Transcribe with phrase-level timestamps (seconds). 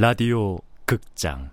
[0.00, 1.50] 라디오 극장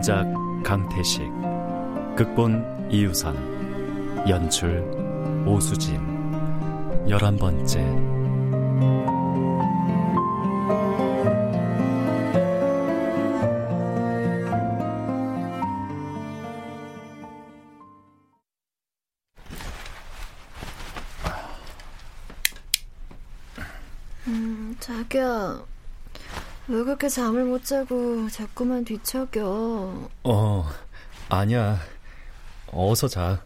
[0.00, 0.24] 원작
[0.64, 1.30] 강태식
[2.16, 3.36] 극본 이유선
[4.30, 4.82] 연출
[5.46, 6.00] 오수진.
[7.06, 7.80] 열한 번째
[26.70, 30.08] 왜 그렇게 잠을 못 자고 자꾸만 뒤척여?
[30.24, 30.70] 어
[31.28, 31.78] 아니야
[32.68, 33.44] 어서 자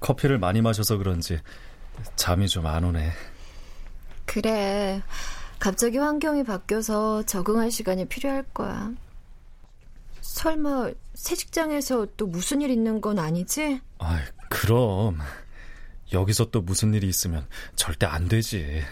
[0.00, 1.40] 커피를 많이 마셔서 그런지
[2.16, 3.10] 잠이 좀 안 오네
[4.26, 5.02] 그래.
[5.60, 8.90] 갑자기 환경이 바뀌어서 적응할 시간이 필요할 거야.
[10.20, 13.80] 설마 새 직장에서 또 무슨 일 있는 건 아니지?
[13.98, 15.18] 아 그럼
[16.12, 18.82] 여기서 또 무슨 일이 있으면 절대 안 되지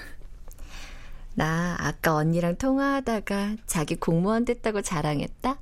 [1.35, 5.59] 나 아까 언니랑 통화하다가 자기 공무원 됐다고 자랑했다?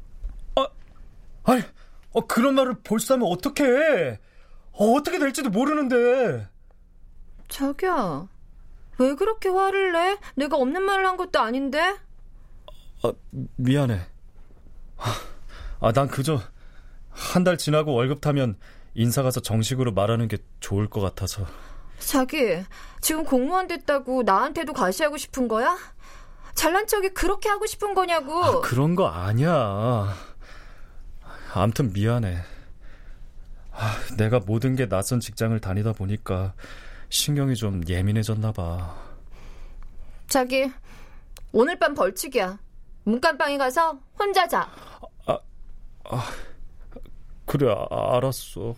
[0.56, 0.66] 아,
[1.44, 1.62] 아니,
[2.12, 4.18] 어, 그런 말을 벌써 하면 어떡해.
[4.72, 6.48] 어, 어떻게 될지도 모르는데.
[7.48, 8.28] 자기야,
[8.98, 10.18] 왜 그렇게 화를 내?
[10.36, 11.96] 내가 없는 말을 한 것도 아닌데?
[13.02, 13.12] 아,
[13.56, 14.00] 미안해.
[15.80, 16.40] 아, 난 그저
[17.10, 18.56] 한 달 지나고 월급 타면
[18.94, 21.46] 인사 가서 정식으로 말하는 게 좋을 것 같아서.
[22.00, 22.64] 자기,
[23.00, 25.76] 지금 공무원 됐다고 나한테도 과시하고 싶은 거야?
[26.54, 28.44] 잘난 척이 그렇게 하고 싶은 거냐고.
[28.44, 30.14] 아, 그런 거 아니야.
[31.54, 32.38] 암튼 미안해.
[33.72, 36.54] 아, 내가 모든 게 낯선 직장을 다니다 보니까
[37.08, 38.96] 신경이 좀 예민해졌나 봐.
[40.26, 40.70] 자기,
[41.52, 42.58] 오늘 밤 벌칙이야.
[43.04, 44.70] 문간방에 가서 혼자 자.
[45.26, 45.38] 아,
[46.04, 46.24] 아
[47.46, 48.74] 그래, 아, 알았어.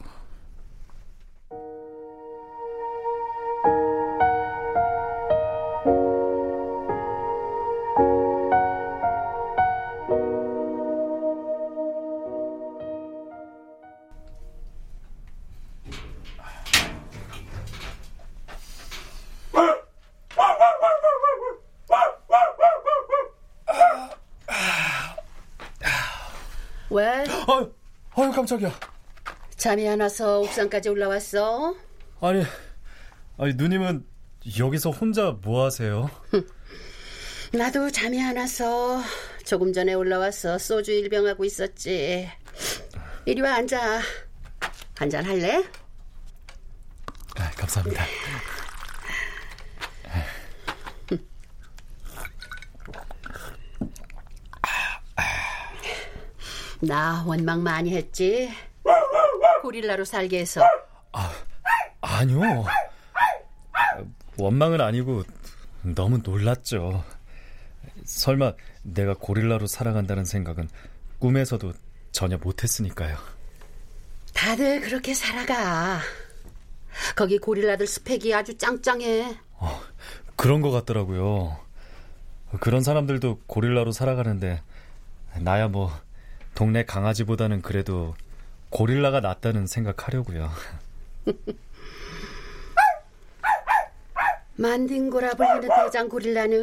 [28.43, 28.73] 깜짝이야.
[29.57, 31.77] 잠이 안 와서 옥상까지 올라왔어?
[32.21, 32.45] 아니,
[33.39, 34.05] 아니 누님은
[34.59, 36.11] 여기서 혼자 뭐 하세요?
[37.55, 39.01] 나도 잠이 안 와서
[39.45, 42.29] 조금 전에 올라와서 소주 일병하고 있었지.
[43.27, 44.01] 이리 와 앉아.
[44.97, 45.65] 한잔 할래?
[47.37, 48.05] 아, 감사합니다.
[56.83, 58.51] 나 원망 많이 했지.
[59.63, 60.61] 고릴라로 살게 해서.
[61.13, 61.33] 아,
[62.01, 62.65] 아니요.
[64.37, 65.23] 원망은 아니고
[65.83, 67.05] 너무 놀랐죠.
[68.05, 70.69] 설마 내가 고릴라로 살아간다는 생각은
[71.21, 71.73] 꿈에서도
[72.11, 73.17] 전혀 못했으니까요.
[74.35, 76.01] 다들 그렇게 살아가.
[77.15, 79.37] 거기 고릴라들 스펙이 아주 짱짱해.
[79.59, 79.81] 어,
[80.35, 81.57] 그런 것 같더라고요.
[82.59, 84.61] 그런 사람들도 고릴라로 살아가는데
[85.39, 85.93] 나야 뭐
[86.55, 88.15] 동네 강아지보다는 그래도
[88.71, 90.51] 고릴라가 낫다는 생각하려고요.
[94.57, 96.63] 만딩고라 불리는 대장 고릴라는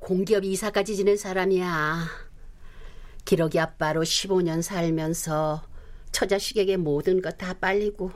[0.00, 2.06] 공기업 이사까지 지낸 사람이야.
[3.24, 5.62] 기러기 아빠로 15년 살면서
[6.12, 8.10] 처자식에게 모든 것 다 빨리고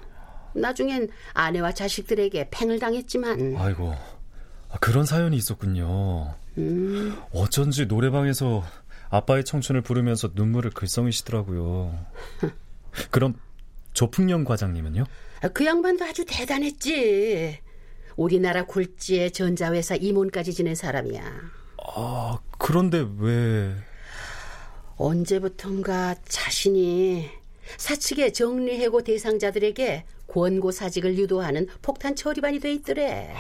[0.55, 3.95] 나중엔 아내와 자식들에게 팽을 당했지만 아이고
[4.81, 6.35] 그런 사연이 있었군요.
[6.59, 7.17] 음.
[7.33, 8.65] 어쩐지 노래방에서
[9.13, 11.95] 아빠의 청춘을 부르면서 눈물을 글썽이시더라고요.
[13.11, 13.35] 그럼
[13.93, 15.05] 조풍령 과장님은요?
[15.53, 17.61] 그 양반도 아주 대단했지.
[18.17, 21.23] 우리나라 굴지의 전자회사 임원까지 지낸 사람이야.
[21.95, 23.75] 아, 그런데 왜...
[24.97, 27.29] 언제부턴가 자신이
[27.77, 33.35] 사측의 정리해고 대상자들에게 권고 사직을 유도하는 폭탄 처리반이 돼 있더래.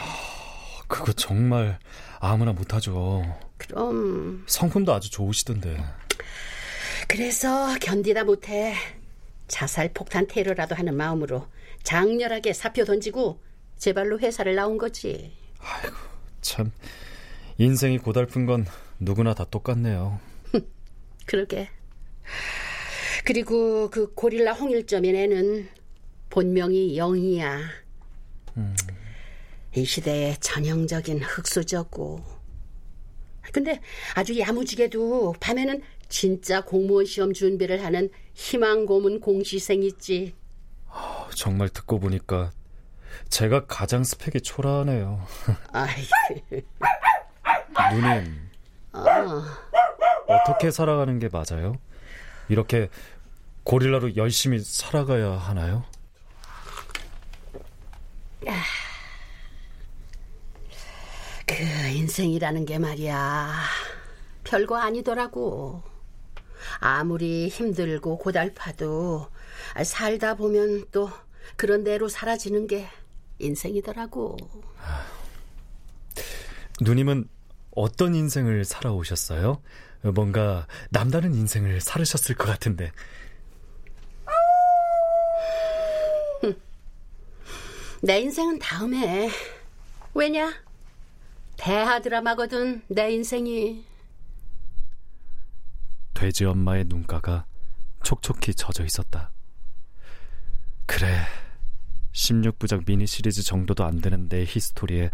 [0.87, 1.79] 그거 정말
[2.21, 3.25] 아무나 못하죠.
[3.63, 5.77] 그럼 성품도 아주 좋으시던데.
[7.09, 8.75] 그래서 견디다 못해
[9.47, 11.47] 자살 폭탄 테러라도 하는 마음으로
[11.83, 13.41] 장렬하게 사표 던지고
[13.77, 15.33] 제 발로 회사를 나온 거지.
[15.61, 15.97] 아이고,
[16.41, 16.73] 참.
[17.59, 18.67] 인생이 고달픈 건
[18.99, 20.19] 누구나 다 똑같네요.
[21.27, 21.69] 그러게.
[23.25, 25.69] 그리고 그 고릴라 홍일점인 애는
[26.31, 27.61] 본명이 영이야.
[28.57, 28.77] 음.
[29.77, 32.32] 이 시대의 전형적인 흑수저고.
[33.51, 33.81] 근데
[34.15, 40.35] 아주 야무지게도 밤에는 진짜 공무원 시험 준비를 하는 희망 고문 공시생 있지.
[40.89, 42.53] 아, 정말 듣고 보니까
[43.29, 45.27] 제가 가장 스펙이 초라하네요.
[47.93, 48.51] 누님.
[48.93, 49.43] 어.
[50.29, 51.77] 어떻게 살아가는 게 맞아요?
[52.49, 52.89] 이렇게
[53.65, 55.85] 고릴라로 열심히 살아가야 하나요?
[61.47, 61.55] 그
[62.03, 63.55] 인생이라는 게 말이야.
[64.43, 65.83] 별거 아니더라고.
[66.81, 69.29] 아무리 힘들고 고달파도
[69.85, 71.11] 살다 보면 또
[71.57, 72.89] 그런 대로 사라지는 게
[73.39, 74.37] 인생이더라고.
[76.81, 77.29] 누님은
[77.77, 79.63] 어떤 인생을 살아오셨어요?
[80.15, 82.91] 뭔가 남다른 인생을 살으셨을 것 같은데.
[88.03, 89.31] 내 인생은 다음에.
[90.15, 90.53] 왜냐?
[91.57, 93.85] 대하 드라마거든, 내 인생이.
[96.15, 97.47] 돼지 엄마의 눈가가
[98.03, 99.31] 촉촉히 젖어 있었다.
[100.87, 101.21] 그래.
[102.13, 105.11] 16부작 미니 시리즈 정도도 안 되는 내 히스토리에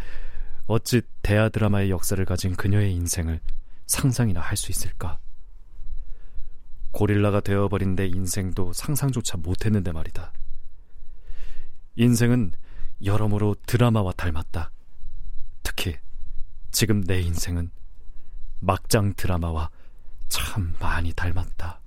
[0.66, 3.40] 어찌 대하 드라마의 역사를 가진 그녀의 인생을
[3.86, 5.18] 상상이나 할 수 있을까?
[6.90, 10.32] 고릴라가 되어버린 내 인생도 상상조차 못했는데 말이다.
[11.96, 12.52] 인생은
[13.04, 14.72] 여러모로 드라마와 닮았다.
[15.62, 15.96] 특히
[16.78, 17.72] 지금 내 인생은
[18.60, 19.68] 막장 드라마와
[20.28, 21.80] 참 많이 닮았다.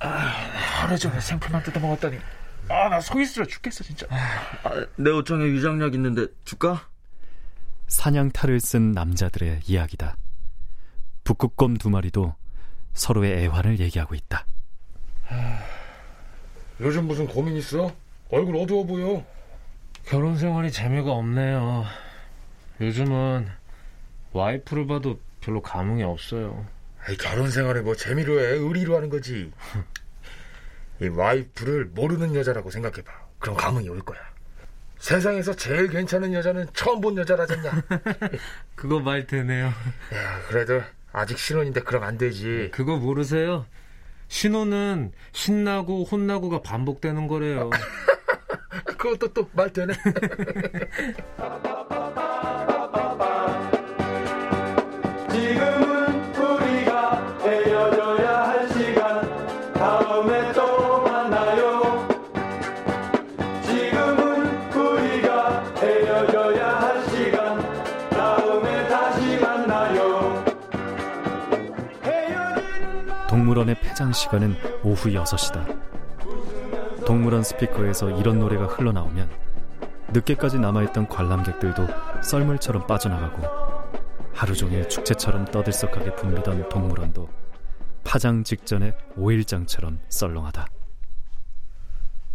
[0.00, 2.18] 하루 종일 생풀만 뜯어먹었더니
[2.74, 4.06] 아 나 속이 쓰려 죽겠어 진짜.
[4.10, 6.88] 아, 내 옷장에 위장약 있는데 줄까?
[7.86, 10.16] 사냥탈을 쓴 남자들의 이야기다.
[11.22, 12.34] 북극곰 두 마리도
[12.92, 14.44] 서로의 애환을 얘기하고 있다.
[16.80, 17.94] 요즘 무슨 고민 있어?
[18.30, 19.24] 얼굴 어두워 보여.
[20.04, 21.84] 결혼 생활이 재미가 없네요.
[22.80, 23.48] 요즘은
[24.32, 26.66] 와이프를 봐도 별로 감흥이 없어요.
[27.06, 28.44] 아이, 결혼 생활에 뭐 재미로 해.
[28.56, 29.52] 의리로 하는 거지
[31.00, 33.12] 이 와이프를 모르는 여자라고 생각해봐.
[33.38, 34.18] 그럼 감흥이 올 거야.
[34.98, 37.82] 세상에서 제일 괜찮은 여자는 처음 본 여자라잖냐.
[38.74, 39.66] 그거 말 되네요.
[39.66, 40.80] 야, 그래도
[41.12, 42.70] 아직 신혼인데 그럼 안 되지.
[42.72, 43.66] 그거 모르세요?
[44.28, 47.70] 신혼은 신나고 혼나고가 반복되는 거래요.
[48.96, 49.92] 그것도 또 말 되네.
[73.54, 75.64] 동물원의 폐장 시간은 오후 6시다.
[77.06, 79.30] 동물원 스피커에서 이런 노래가 흘러나오면
[80.12, 81.86] 늦게까지 남아있던 관람객들도
[82.22, 83.42] 썰물처럼 빠져나가고
[84.32, 87.28] 하루 종일 축제처럼 떠들썩하게 붐비던 동물원도
[88.02, 90.66] 파장 직전의 오일장처럼 썰렁하다.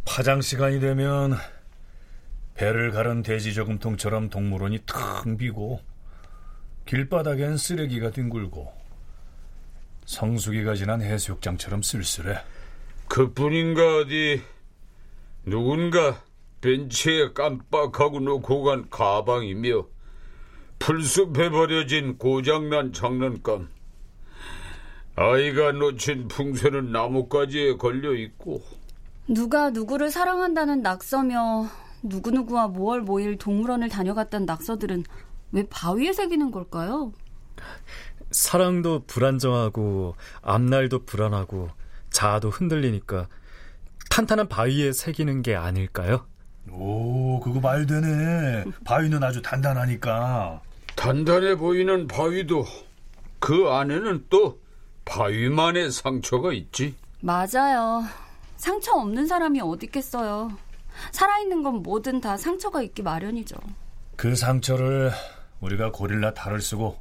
[0.05, 1.35] 파장 시간이 되면
[2.53, 5.81] 배를 가른 돼지 저금통처럼 동물원이 텅 비고
[6.85, 8.78] 길바닥엔 쓰레기가 뒹굴고
[10.09, 12.39] 성수기가 지난 해수욕장처럼 쓸쓸해.
[13.07, 14.41] 그뿐인가 어디
[15.45, 16.23] 누군가
[16.61, 19.85] 벤치에 깜빡하고 놓고 간 가방이며
[20.79, 23.69] 풀숲에 버려진 고장난 장난감
[25.15, 28.63] 아이가 놓친 풍선은 나뭇가지에 걸려 있고
[29.27, 31.67] 누가 누구를 사랑한다는 낙서며
[32.01, 35.03] 누구누구와 모월 모일 동물원을 다녀갔던 낙서들은
[35.51, 37.13] 왜 바위에 새기는 걸까요?
[38.31, 41.69] 사랑도 불안정하고 앞날도 불안하고
[42.11, 43.27] 자아도 흔들리니까
[44.09, 46.25] 탄탄한 바위에 새기는 게 아닐까요?
[46.71, 48.65] 오, 그거 말 되네.
[48.83, 50.61] 바위는 아주 단단하니까.
[50.95, 52.65] 단단해 보이는 바위도
[53.39, 54.59] 그 안에는 또
[55.05, 56.95] 바위만의 상처가 있지.
[57.21, 58.03] 맞아요.
[58.57, 60.51] 상처 없는 사람이 어디 있겠어요.
[61.11, 63.55] 살아있는 건 뭐든 다 상처가 있기 마련이죠.
[64.15, 65.11] 그 상처를
[65.61, 66.99] 우리가 고릴라 탈을 쓰고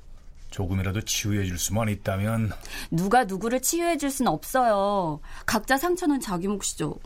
[0.59, 2.51] 조금이라도 치유해 줄 수만 있다면
[2.91, 5.21] 누가 누구를 치유해 줄 수는 없어요.
[5.47, 6.99] 각자 상처는 자기 몫이죠.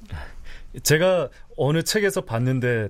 [0.82, 1.28] 제가
[1.59, 2.88] 어느 책에서 봤는데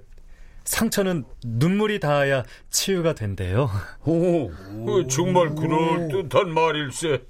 [0.63, 3.69] 상처는 눈물이 닿아야 치유가 된대요.
[4.05, 7.25] 오, 어, 정말 그럴듯한 말일세.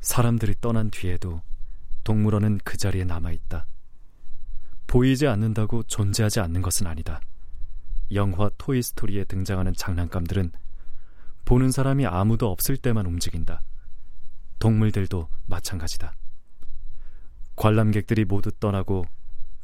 [0.00, 1.42] 사람들이 떠난 뒤에도
[2.04, 3.66] 동물원은 그 자리에 남아있다.
[4.86, 7.20] 보이지 않는다고 존재하지 않는 것은 아니다.
[8.14, 10.50] 영화 토이스토리에 등장하는 장난감들은
[11.48, 13.62] 보는 사람이 아무도 없을 때만 움직인다.
[14.58, 16.12] 동물들도 마찬가지다.
[17.56, 19.06] 관람객들이 모두 떠나고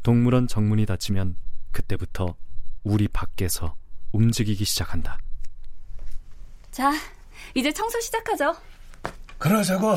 [0.02, 1.36] 동물원 정문이 닫히면
[1.72, 2.36] 그때부터
[2.84, 3.74] 우리 밖에서
[4.12, 5.18] 움직이기 시작한다.
[6.70, 6.90] 자,
[7.52, 8.56] 이제 청소 시작하죠.
[9.36, 9.94] 그러자고.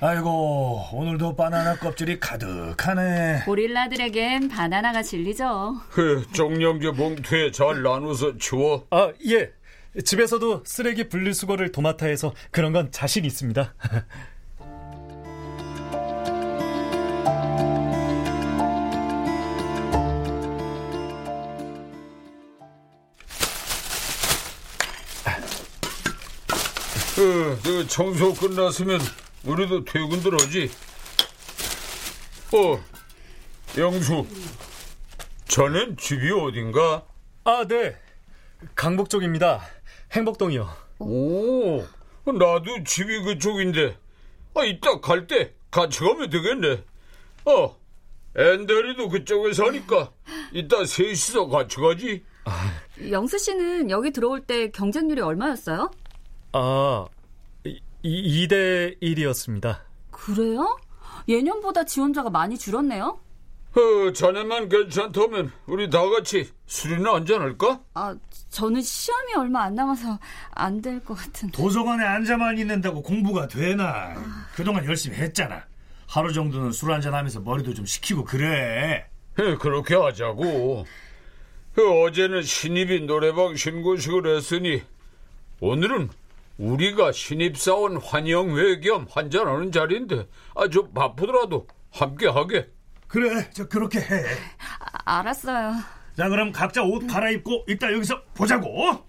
[0.00, 3.42] 아이고, 오늘도 바나나 껍질이 가득하네.
[3.44, 5.78] 고릴라들에겐 바나나가 진리죠.
[5.90, 8.86] 그 정령제 봉투에 잘 나눠서 치워.
[8.90, 9.57] 아, 예.
[10.04, 13.74] 집에서도 쓰레기 분리수거를 도맡아 해서 그런 건 자신 있습니다.
[27.18, 29.00] 그, 그 청소 끝났으면
[29.44, 30.70] 우리도 퇴근 들어오지.
[32.52, 32.80] 어,
[33.76, 34.24] 영수.
[35.48, 37.04] 자넨 집이 어딘가?
[37.42, 37.96] 아, 네.
[38.76, 39.60] 강북 쪽입니다.
[40.12, 40.68] 행복동이요.
[41.00, 41.78] 오,
[42.26, 43.96] 나도 집이 그쪽인데.
[44.54, 46.84] 아, 이따 갈 때 같이 가면 되겠네.
[47.44, 47.76] 어,
[48.36, 50.10] 앤데리도 그쪽에 사니까
[50.52, 52.24] 이따 셋이서 같이 가지.
[53.10, 55.90] 영수 씨는 여기 들어올 때 경쟁률이 얼마였어요?
[56.52, 57.06] 아,
[57.64, 59.80] 이, 2대 1이었습니다.
[60.10, 60.78] 그래요?
[61.28, 63.20] 예년보다 지원자가 많이 줄었네요?
[63.76, 67.80] 어, 자네만 괜찮다면 우리 다 같이 술이나 한잔 할까?
[67.94, 68.16] 아,
[68.50, 70.18] 저는 시험이 얼마 안 남아서
[70.52, 71.56] 안 될 것 같은데.
[71.56, 74.14] 도서관에 앉아만 있는다고 공부가 되나?
[74.54, 75.64] 그동안 열심히 했잖아.
[76.06, 79.06] 하루 정도는 술 한잔 하면서 머리도 좀 식히고 그래.
[79.38, 80.86] 예, 그렇게 하자고.
[81.74, 84.82] 그 어제는 신입이 노래방 신고식을 했으니
[85.60, 86.08] 오늘은
[86.56, 92.68] 우리가 신입사원 환영회 겸 한잔하는 자리인데 아주 바쁘더라도 함께 하게.
[93.08, 94.24] 그래, 저 그렇게 해.
[95.04, 95.72] 아, 알았어요.
[96.16, 99.06] 자, 그럼 각자 옷 갈아입고 이따 여기서 보자고.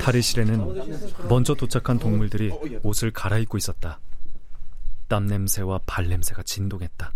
[0.00, 2.50] 탈의실에는 먼저 도착한 동물들이
[2.82, 4.00] 옷을 갈아입고 있었다.
[5.06, 7.12] 땀 냄새와 발 냄새가 진동했다.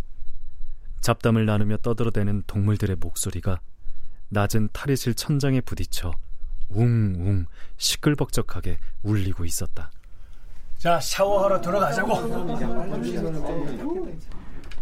[1.03, 3.61] 잡담을 나누며 떠들어대는 동물들의 목소리가
[4.31, 6.13] 낮은 탈의실 천장에 부딪혀
[6.71, 9.91] 웅웅 시끌벅적하게 울리고 있었다.
[10.79, 12.15] 자, 샤워하러 들어가자고.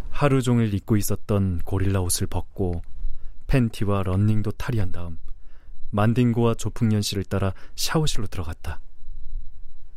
[0.09, 2.81] 하루 종일 입고 있었던 고릴라 옷을 벗고
[3.47, 5.17] 팬티와 런닝도 탈의한 다음
[5.89, 8.79] 만딩고와 조풍년 씨를 따라 샤워실로 들어갔다.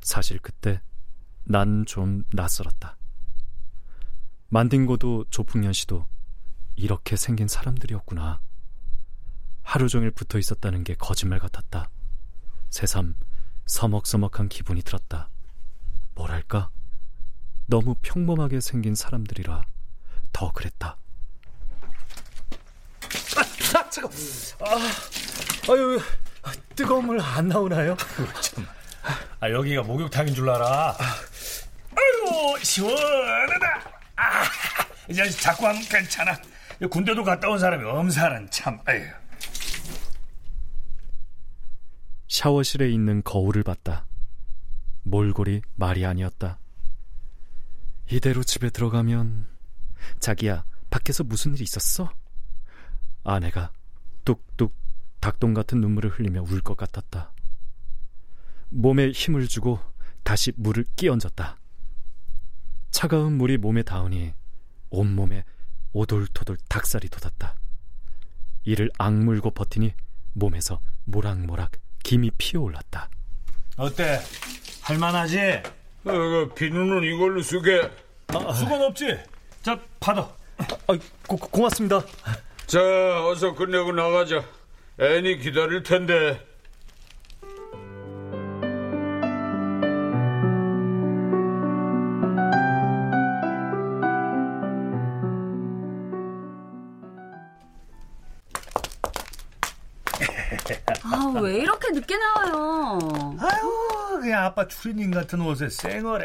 [0.01, 0.81] 사실 그때
[1.45, 2.97] 난 좀 낯설었다.
[4.49, 6.07] 만딩고도 조풍년 씨도
[6.77, 8.41] 이렇게 생긴 사람들이었구나.
[9.63, 11.89] 하루 종일 붙어 있었다는 게 거짓말 같았다.
[12.71, 13.15] 새삼
[13.67, 15.29] 서먹서먹한 기분이 들었다.
[16.15, 16.71] 뭐랄까?
[17.67, 19.65] 너무 평범하게 생긴 사람들이라
[20.33, 20.97] 더 그랬다.
[23.37, 24.13] 아, 아 잠깐.
[24.61, 26.01] 아, 아유,
[26.77, 27.97] 뜨거운 물 안 나오나요?
[28.43, 28.67] 참.
[29.41, 30.97] 아, 여기가 목욕탕인 줄 알아.
[30.99, 33.91] 아유, 시원하다.
[34.17, 34.43] 아,
[35.09, 36.37] 이제 자꾸 하면 괜찮아.
[36.91, 38.79] 군대도 갔다 온 사람이 엄살은 참.
[38.87, 39.03] 아유.
[42.29, 44.07] 샤워실에 있는 거울을 봤다.
[45.05, 46.59] 몰골이 말이 아니었다.
[48.11, 49.47] 이대로 집에 들어가면
[50.21, 52.13] 자기야 밖에서 무슨 일 있었어?
[53.23, 53.71] 아내가
[54.25, 54.75] 뚝뚝
[55.21, 57.33] 닭똥 같은 눈물을 흘리며 울 것 같았다.
[58.71, 59.79] 몸에 힘을 주고
[60.23, 61.59] 다시 물을 끼얹었다.
[62.91, 64.33] 차가운 물이 몸에 닿으니
[64.91, 65.45] 온몸에
[65.95, 67.55] 오돌토돌 닭살이 돋았다.
[68.65, 69.95] 이를 악물고 버티니
[70.35, 71.73] 몸에서 모락모락
[72.03, 73.09] 김이 피어올랐다.
[73.77, 74.21] 어때?
[74.83, 75.39] 할만하지?
[76.05, 77.91] 어, 그 비누는 이걸로 쓰게.
[78.29, 79.19] 아, 수건 없지?
[79.63, 80.23] 자, 받아.
[80.59, 82.05] 아, 고, 고맙습니다.
[82.67, 82.81] 자,
[83.27, 84.45] 어서 끝내고 나가자.
[84.99, 86.45] 애니 기다릴 텐데.
[101.15, 103.37] 아, 왜 이렇게 늦게 나와요?
[103.39, 106.25] 아유, 그냥 아빠 추리닝 같은 옷에 쌩얼에.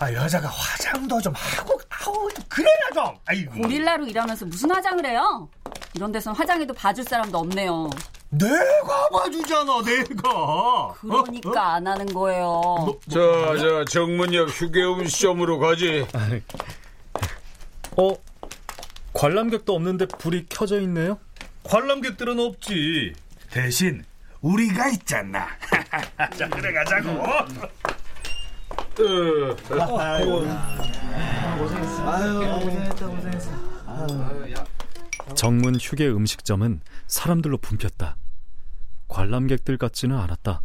[0.00, 3.16] 아, 여자가 화장도 좀 하고, 아우, 좀 그래라 좀.
[3.26, 3.54] 아이고.
[3.62, 5.48] 고릴라로 일하면서 무슨 화장을 해요?
[5.94, 7.90] 이런 데선 화장해도 봐줄 사람도 없네요.
[8.30, 10.94] 내가 봐주잖아, 내가.
[11.00, 12.98] 그러니까 안 하는 거예요.
[13.08, 13.18] 자,
[13.56, 16.06] 자, 정문역 휴게음 시점으로 가지.
[17.96, 18.14] 어?
[19.14, 21.18] 관람객도 없는데 불이 켜져 있네요?
[21.64, 23.14] 관람객들은 없지.
[23.50, 24.04] 대신
[24.40, 25.46] 우리가 있잖아.
[26.36, 27.22] 자, 그래 가자고.
[35.34, 38.16] 정문 휴게 음식점은 사람들로 붐볐다.
[39.08, 40.60] 관람객들 같지는 않았다.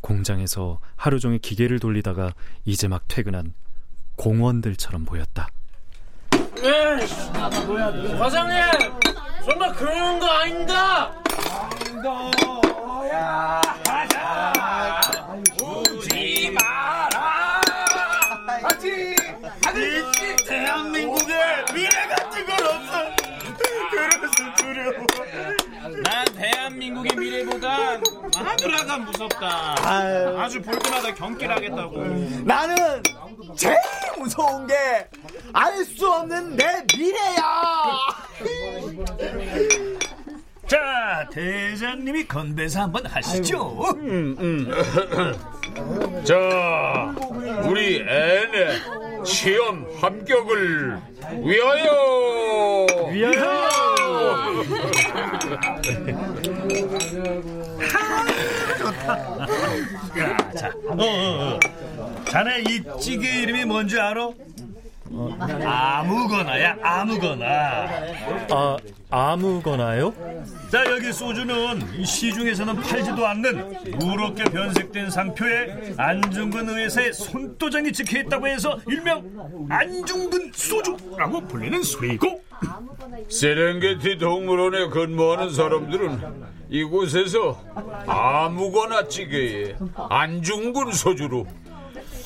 [0.00, 2.32] 공장에서 하루 종일 기계를 돌리다가
[2.64, 3.54] 이제 막 퇴근한
[4.16, 5.48] 공원들처럼 보였다.
[8.18, 8.56] 과장님!
[9.44, 11.12] 정말 그런 거 아닙니다!
[15.62, 17.60] 우지 마라.
[18.64, 19.16] 아직
[19.64, 20.04] 아직
[20.48, 21.34] 대한민국에
[21.72, 22.92] 미래 같은 건 없어.
[23.90, 25.06] 그래서 두려워.
[26.02, 28.02] 난 대한민국의 미래보단
[28.34, 29.74] 하늘아가 무섭다.
[30.42, 31.96] 아주 볼 때마다 경길하겠다고.
[32.44, 33.02] 나는
[33.56, 33.76] 제일
[34.18, 34.74] 무서운 게
[35.52, 37.42] 알 수 없는 내 미래야.
[40.66, 43.76] 자, 대장님이 건배사 한번 하시죠.
[46.24, 47.14] 자,
[47.64, 50.98] 우리 앤의 시험 합격을
[51.44, 52.86] 위하여!
[53.12, 53.66] 위하여!
[60.18, 61.60] 야, 자, 어, 어, 어.
[62.30, 64.30] 자네 이 찌개 이름이 뭔지 알아?
[65.64, 67.46] 아무거나야, 아무거나.
[68.50, 68.76] 아,
[69.10, 70.12] 아무거나요?
[70.70, 78.46] 자, 여기 소주는 이 시중에서는 팔지도 않는 누렇게 변색된 상표에 안중근 의회사의 손도장이 찍혀 있다고
[78.48, 82.42] 해서 일명 안중근 소주라고 불리는 술이고
[83.28, 87.60] 세렝게티 동물원에 근무하는 사람들은 이곳에서
[88.06, 89.76] 아무거나 찌개에
[90.10, 91.46] 안중근 소주로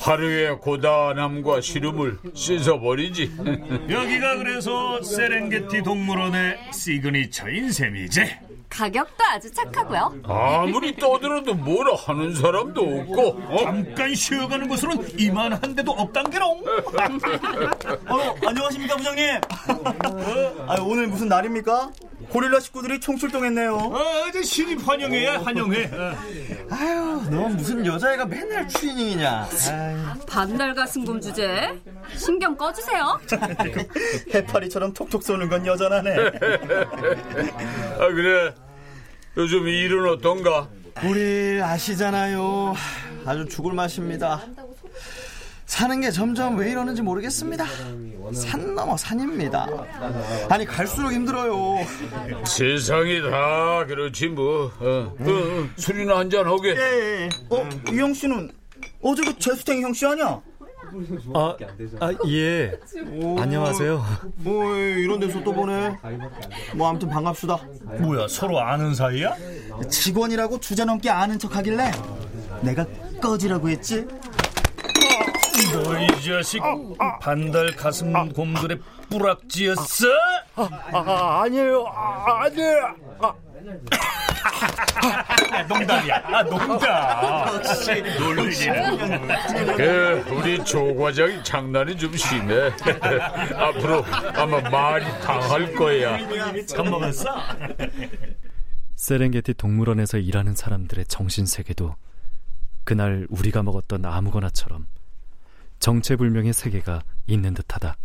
[0.01, 3.31] 하루의 고단함과 시름을 씻어버리지.
[3.87, 8.21] 여기가 그래서 세렝게티 동물원의 시그니처인 셈이지.
[8.67, 10.21] 가격도 아주 착하고요.
[10.23, 13.27] 아무리 떠들어도 뭐라 하는 사람도 없고.
[13.49, 13.57] 어?
[13.63, 16.63] 잠깐 쉬어가는 곳으로는 이만한 데도 없단게롱.
[18.09, 19.25] 어, 안녕하십니까 부장님.
[20.67, 21.91] 아, 오늘 무슨 날입니까?
[22.31, 23.75] 고릴라 식구들이 총출동했네요.
[23.75, 25.85] 어, 이제 신입 환영회야 환영회.
[25.93, 26.15] 어.
[26.69, 29.49] 아유, 너 무슨 여자애가 맨날 추이닝이냐?
[30.27, 31.77] 반달 가슴곰 주제.
[32.15, 33.19] 신경 꺼주세요.
[34.33, 36.15] 해파리처럼 톡톡 쏘는 건 여전하네.
[37.99, 38.53] 아 그래.
[39.35, 40.69] 요즘 일은 어떤가?
[41.03, 42.75] 우리 아시잖아요.
[43.25, 44.41] 아주 죽을 맛입니다.
[45.71, 47.65] 사는 게 점점 왜 이러는지 모르겠습니다.
[48.33, 49.65] 산 넘어 산입니다.
[50.49, 51.77] 아니 갈수록 힘들어요.
[52.45, 54.69] 세상이 다 그렇지 뭐.
[54.81, 56.75] 어, 어, 어, 술이나 한잔 하게.
[56.75, 57.29] 예, 예.
[57.49, 58.51] 어, 이형 씨는
[59.01, 60.41] 어제 그 재수탱이 형씨 아니야?
[61.33, 61.55] 아,
[62.01, 62.77] 아, 예.
[63.39, 64.03] 안녕하세요.
[64.39, 65.95] 뭐 이런 데서 또 보네.
[66.75, 67.57] 뭐 아무튼 반갑수다.
[68.01, 69.33] 뭐야 서로 아는 사이야?
[69.89, 71.91] 직원이라고 주제 넘게 아는 척하길래
[72.61, 72.85] 내가
[73.21, 74.05] 꺼지라고 했지.
[75.73, 76.61] 너이 자식
[77.21, 80.07] 반달 가슴 곰돌의 뿌락지였어?
[80.55, 81.85] 아, 아 아니에요.
[81.87, 82.95] 아, 아니에요.
[83.21, 83.33] 아.
[85.51, 86.15] 아, 농담이야.
[86.25, 87.61] 아, 농담.
[88.19, 89.27] 놀리는.
[89.77, 92.71] 그 우리 조 과장이 장난이 좀 심해.
[93.55, 96.17] 앞으로 아마 많이 당할 거야.
[96.75, 97.35] 겁먹었어?
[98.95, 101.95] 세렝게티 동물원에서 일하는 사람들의 정신 세계도
[102.83, 104.87] 그날 우리가 먹었던 아무거나처럼
[105.81, 107.97] 정체불명의 세계가 있는 듯하다.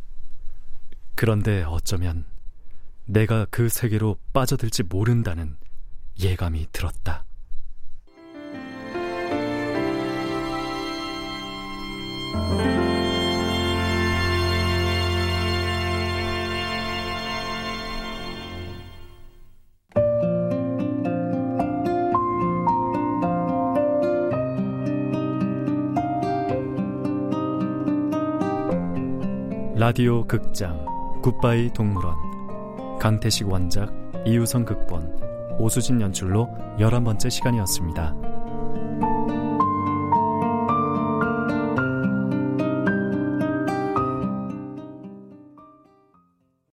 [1.14, 2.24] 그런데 어쩌면
[3.04, 5.58] 내가 그 세계로 빠져들지 모른다는
[6.18, 7.25] 예감이 들었다.
[29.78, 30.86] 라디오 극장
[31.20, 33.92] 굿바이 동물원 강태식 원작
[34.24, 36.48] 이유성 극본 오수진 연출로
[36.80, 38.25] 열한 번째 시간이었습니다.